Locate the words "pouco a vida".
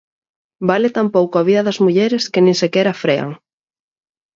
1.15-1.65